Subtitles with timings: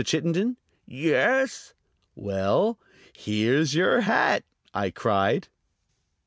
[0.03, 0.57] Chittenden?"
[0.87, 1.75] "Yes."
[2.15, 2.79] "Well,
[3.13, 4.43] here's your hat!"
[4.73, 5.47] I cried.